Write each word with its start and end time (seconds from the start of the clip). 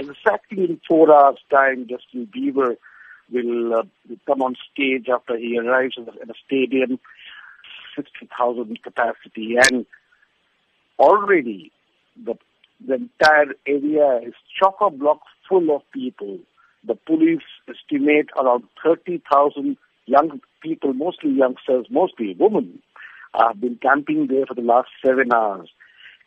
exactly 0.00 0.64
in 0.64 0.80
four 0.86 1.12
hours' 1.14 1.38
time, 1.50 1.86
Justin 1.88 2.28
Bieber 2.34 2.76
will 3.32 3.74
uh, 3.74 3.82
come 4.26 4.42
on 4.42 4.56
stage 4.72 5.06
after 5.12 5.36
he 5.36 5.58
arrives 5.58 5.94
at 5.98 6.08
a, 6.08 6.30
a 6.30 6.34
stadium, 6.46 6.98
60,000 7.96 8.82
capacity, 8.82 9.56
and 9.70 9.86
already 10.98 11.72
the 12.24 12.34
the 12.86 12.94
entire 12.94 13.54
area 13.66 14.20
is 14.26 14.34
chock-a-block 14.58 15.20
full 15.48 15.74
of 15.74 15.82
people. 15.92 16.38
The 16.86 16.94
police 16.94 17.42
estimate 17.68 18.30
around 18.40 18.64
30,000 18.82 19.76
young 20.06 20.40
people, 20.62 20.94
mostly 20.94 21.30
youngsters, 21.30 21.86
mostly 21.90 22.34
women, 22.38 22.80
have 23.34 23.60
been 23.60 23.78
camping 23.82 24.28
there 24.28 24.46
for 24.46 24.54
the 24.54 24.62
last 24.62 24.88
seven 25.04 25.32
hours. 25.32 25.68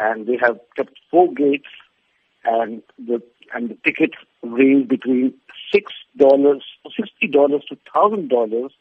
And 0.00 0.26
they 0.26 0.38
have 0.40 0.58
kept 0.76 0.94
four 1.10 1.32
gates 1.34 1.68
and 2.48 2.82
the 2.98 3.22
and 3.54 3.70
the 3.70 3.76
tickets 3.84 4.16
range 4.42 4.88
between 4.88 5.34
six 5.72 5.92
dollars, 6.16 6.62
sixty 6.96 7.26
dollars 7.28 7.62
to 7.68 7.76
thousand 7.92 8.28
dollars, 8.28 8.72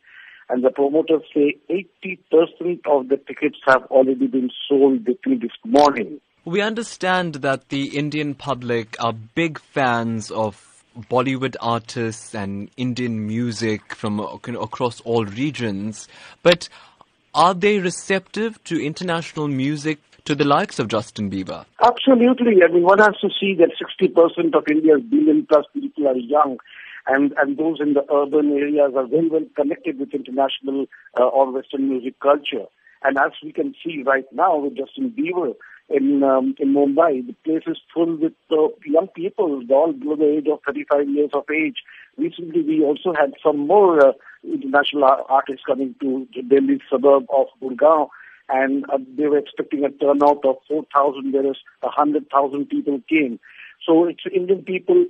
and 0.49 0.63
the 0.63 0.69
promoters 0.69 1.23
say 1.33 1.57
eighty 1.69 2.19
percent 2.31 2.81
of 2.89 3.09
the 3.09 3.17
tickets 3.17 3.57
have 3.65 3.83
already 3.85 4.27
been 4.27 4.49
sold 4.67 5.03
between 5.03 5.39
this 5.39 5.51
morning. 5.65 6.19
We 6.45 6.61
understand 6.61 7.35
that 7.35 7.69
the 7.69 7.97
Indian 7.97 8.33
public 8.33 8.95
are 9.03 9.13
big 9.13 9.59
fans 9.59 10.31
of 10.31 10.63
Bollywood 10.97 11.55
artists 11.59 12.33
and 12.33 12.71
Indian 12.77 13.27
music 13.27 13.93
from 13.93 14.19
across 14.19 15.01
all 15.01 15.25
regions, 15.25 16.07
but 16.41 16.69
are 17.35 17.53
they 17.53 17.79
receptive 17.79 18.63
to 18.63 18.83
international 18.83 19.47
music 19.47 19.99
to 20.27 20.35
the 20.35 20.43
likes 20.43 20.77
of 20.77 20.89
Justin 20.89 21.31
Bieber? 21.31 21.65
Absolutely. 21.81 22.61
I 22.61 22.67
mean, 22.67 22.83
one 22.83 22.99
has 22.99 23.15
to 23.21 23.29
see 23.39 23.55
that 23.55 23.71
60% 23.81 24.53
of 24.55 24.65
India's 24.69 25.01
billion 25.09 25.45
plus 25.45 25.65
people 25.73 26.05
are 26.05 26.17
young. 26.17 26.57
And, 27.07 27.33
and 27.37 27.57
those 27.57 27.79
in 27.79 27.93
the 27.93 28.03
urban 28.13 28.51
areas 28.51 28.91
are 28.97 29.07
very 29.07 29.29
well 29.29 29.45
connected 29.55 29.97
with 29.97 30.13
international 30.13 30.87
uh, 31.17 31.23
or 31.23 31.49
Western 31.53 31.87
music 31.87 32.19
culture. 32.19 32.65
And 33.03 33.17
as 33.17 33.31
we 33.41 33.53
can 33.53 33.73
see 33.81 34.03
right 34.03 34.25
now 34.33 34.57
with 34.57 34.75
Justin 34.75 35.15
Bieber 35.17 35.53
in 35.89 36.21
um, 36.23 36.53
in 36.59 36.73
Mumbai, 36.73 37.25
the 37.25 37.33
place 37.45 37.63
is 37.65 37.77
full 37.93 38.17
with 38.17 38.33
uh, 38.51 38.67
young 38.85 39.07
people, 39.15 39.63
all 39.69 39.93
below 39.93 40.17
the 40.17 40.39
age 40.39 40.47
of 40.51 40.59
35 40.65 41.07
years 41.07 41.29
of 41.33 41.45
age. 41.49 41.77
Recently, 42.17 42.63
we 42.63 42.83
also 42.83 43.13
had 43.17 43.33
some 43.41 43.65
more 43.65 44.05
uh, 44.05 44.11
international 44.43 45.05
artists 45.29 45.63
coming 45.65 45.95
to 46.01 46.27
Delhi 46.49 46.81
suburb 46.89 47.27
of 47.29 47.47
Gurgaon, 47.61 48.09
and 48.49 48.85
uh, 48.89 48.97
they 49.17 49.27
were 49.27 49.37
expecting 49.37 49.83
a 49.83 49.89
turnout 49.89 50.45
of 50.45 50.57
4,000, 50.67 51.33
whereas 51.33 51.57
100,000 51.81 52.65
people 52.69 53.01
came. 53.09 53.39
So 53.85 54.05
it's 54.05 54.23
Indian 54.33 54.63
people 54.63 55.05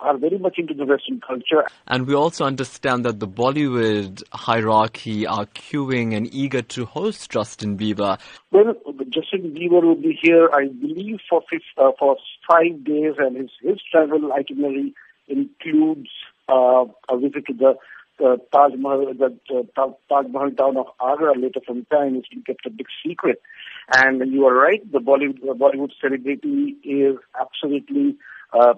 are 0.00 0.16
very 0.16 0.38
much 0.38 0.58
into 0.58 0.74
the 0.74 0.84
Western 0.84 1.20
culture. 1.20 1.66
And 1.86 2.06
we 2.06 2.14
also 2.14 2.44
understand 2.44 3.04
that 3.04 3.20
the 3.20 3.26
Bollywood 3.26 4.22
hierarchy 4.32 5.26
are 5.26 5.46
queuing 5.46 6.16
and 6.16 6.32
eager 6.32 6.62
to 6.62 6.84
host 6.84 7.30
Justin 7.30 7.76
Bieber. 7.76 8.18
Well, 8.52 8.74
Justin 9.10 9.54
Bieber 9.54 9.82
will 9.82 9.96
be 9.96 10.18
here, 10.20 10.48
I 10.52 10.68
believe, 10.68 11.18
for 11.28 11.42
uh, 11.76 11.90
for 11.98 12.16
five 12.48 12.84
days, 12.84 13.14
and 13.18 13.36
his 13.36 13.50
his 13.60 13.80
travel 13.90 14.32
itinerary 14.32 14.94
includes 15.26 16.10
uh, 16.48 16.84
a 17.08 17.18
visit 17.18 17.46
to 17.46 17.52
the 17.54 17.74
uh, 18.24 18.36
Taj 18.52 18.72
Mahal, 18.76 19.12
the 19.14 19.36
uh, 19.54 19.86
Taj 20.08 20.26
Mahal 20.30 20.50
town 20.52 20.76
of 20.76 20.86
Agra 21.00 21.38
later 21.38 21.60
from 21.66 21.84
time. 21.86 22.16
It's 22.16 22.28
been 22.28 22.42
kept 22.42 22.66
a 22.66 22.70
big 22.70 22.86
secret. 23.04 23.40
And 23.94 24.20
you 24.32 24.46
are 24.46 24.54
right, 24.54 24.80
the 24.92 24.98
Bollywood, 24.98 25.40
the 25.40 25.54
Bollywood 25.54 25.90
celebrity 26.00 26.76
is 26.84 27.16
absolutely 27.40 28.16
uh, 28.52 28.74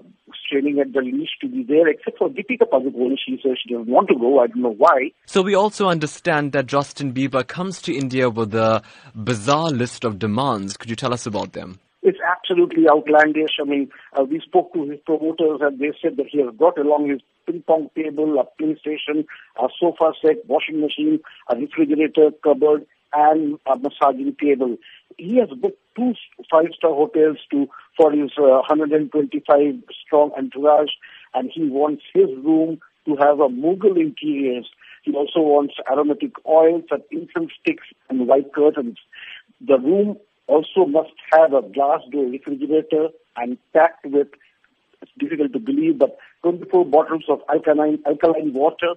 straining 0.47 0.81
at 0.81 0.93
the 0.93 1.01
leash 1.01 1.31
to 1.41 1.49
be 1.49 1.63
there, 1.63 1.89
except 1.89 2.19
for 2.19 2.29
Deepika 2.29 2.69
Padukone. 2.71 3.17
She 3.25 3.41
says 3.43 3.57
she 3.63 3.73
doesn't 3.73 3.89
want 3.89 4.09
to 4.09 4.15
go. 4.15 4.41
I 4.41 4.47
don't 4.49 4.63
know 4.63 4.75
why. 4.77 5.11
So 5.27 5.43
we 5.43 5.55
also 5.55 5.89
understand 5.89 6.53
that 6.53 6.67
Justin 6.67 7.13
Bieber 7.13 7.47
comes 7.47 7.81
to 7.83 7.95
India 7.95 8.29
with 8.29 8.55
a 8.55 8.83
bizarre 9.15 9.71
list 9.71 10.05
of 10.05 10.19
demands. 10.19 10.77
Could 10.77 10.91
you 10.91 10.97
tell 10.97 11.13
us 11.13 11.27
about 11.27 11.53
them? 11.53 11.81
It's 12.03 12.19
absolutely 12.27 12.89
outlandish. 12.89 13.59
I 13.61 13.65
mean, 13.65 13.91
uh, 14.19 14.25
we 14.25 14.41
spoke 14.41 14.73
to 14.73 14.89
his 14.89 15.01
promoters 15.05 15.61
and 15.61 15.79
they 15.79 15.93
said 16.01 16.17
that 16.17 16.29
he 16.31 16.41
has 16.41 16.55
brought 16.55 16.79
along 16.79 17.11
his 17.11 17.21
ping 17.47 17.63
pong 17.67 17.91
table, 17.95 18.39
a 18.39 18.63
PlayStation, 18.63 19.27
a 19.63 19.69
sofa 19.79 20.13
set, 20.23 20.47
washing 20.47 20.81
machine, 20.81 21.21
a 21.49 21.57
refrigerator, 21.57 22.31
cupboard, 22.43 22.87
and 23.13 23.59
a 23.67 23.77
massaging 23.79 24.35
table. 24.41 24.77
He 25.19 25.37
has 25.39 25.51
booked 25.51 25.81
two 25.97 26.15
five-star 26.51 26.95
hotels 26.95 27.39
to 27.51 27.69
for 27.97 28.13
his 28.13 28.31
uh, 28.39 28.63
125 28.69 29.75
strong 30.07 30.31
entourage, 30.39 30.93
and 31.35 31.51
he 31.53 31.69
wants 31.69 32.03
his 32.15 32.29
room 32.43 32.81
to 33.07 33.17
have 33.17 33.41
a 33.41 33.49
Mughal 33.49 34.01
interiors. 34.01 34.71
He 35.03 35.13
also 35.13 35.41
wants 35.41 35.75
aromatic 35.91 36.33
oils 36.47 36.85
and 36.91 37.03
incense 37.11 37.53
sticks 37.61 37.87
and 38.09 38.27
white 38.27 38.53
curtains. 38.55 38.99
The 39.61 39.79
room 39.79 40.17
also 40.51 40.85
must 40.85 41.13
have 41.33 41.53
a 41.53 41.63
glass 41.63 42.01
door 42.11 42.27
refrigerator 42.27 43.09
and 43.37 43.57
packed 43.73 44.05
with, 44.05 44.29
it's 45.01 45.13
difficult 45.19 45.53
to 45.53 45.61
believe, 45.61 45.99
but 45.99 46.19
24 46.43 46.85
bottles 46.87 47.25
of 47.29 47.41
alkaline, 47.49 47.99
alkaline 48.07 48.53
water, 48.53 48.95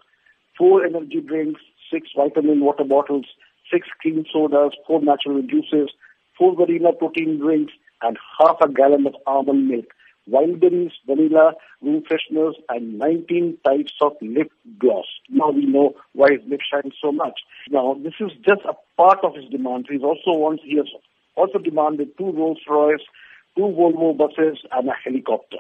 four 0.58 0.84
energy 0.84 1.22
drinks, 1.22 1.62
six 1.92 2.10
vitamin 2.16 2.60
water 2.60 2.84
bottles, 2.84 3.26
six 3.72 3.88
cream 4.02 4.26
sodas, 4.34 4.74
four 4.88 5.02
natural 5.02 5.42
juices, 5.44 5.90
four 6.38 6.56
vanilla 6.56 6.92
protein 6.94 7.40
drinks, 7.40 7.74
and 8.02 8.18
half 8.40 8.58
a 8.62 8.70
gallon 8.70 9.06
of 9.08 9.16
almond 9.28 9.68
milk, 9.68 9.86
wild 10.28 10.60
berries, 10.60 10.92
vanilla, 11.06 11.54
room 11.82 12.04
fresheners, 12.10 12.54
and 12.70 12.98
19 12.98 13.58
types 13.66 13.94
of 14.02 14.14
lip 14.22 14.52
gloss. 14.80 15.06
Now 15.30 15.52
we 15.52 15.66
know 15.66 15.94
why 16.14 16.30
his 16.32 16.42
lip 16.50 16.62
shines 16.62 16.96
so 17.02 17.12
much. 17.12 17.40
Now, 17.70 17.96
this 18.04 18.14
is 18.20 18.32
just 18.46 18.62
a 18.68 18.74
part 18.98 19.20
of 19.24 19.36
his 19.36 19.46
demand. 19.50 19.88
He 19.90 19.98
also 20.00 20.32
wants, 20.32 20.64
he 20.66 20.78
has 20.78 20.88
also 21.36 21.58
demanded 21.60 22.18
two 22.18 22.32
Rolls 22.32 22.60
Royce, 22.70 23.02
two 23.56 23.64
Volvo 23.64 24.18
buses, 24.18 24.60
and 24.72 24.90
a 24.90 24.94
helicopter. 25.04 25.58